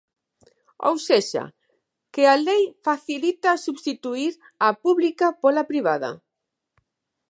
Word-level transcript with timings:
Ou 0.89 0.95
sexa, 1.07 1.45
que 2.13 2.23
a 2.33 2.35
lei 2.47 2.63
facilita 2.87 3.51
substituír 3.65 4.33
a 4.67 4.69
pública 4.83 5.27
pola 5.41 5.67
privada. 5.71 6.11